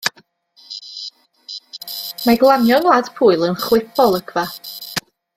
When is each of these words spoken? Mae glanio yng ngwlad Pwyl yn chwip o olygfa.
Mae 2.23 2.39
glanio 2.43 2.79
yng 2.79 2.83
ngwlad 2.87 3.11
Pwyl 3.19 3.45
yn 3.49 3.59
chwip 3.65 4.01
o 4.05 4.07
olygfa. 4.15 4.47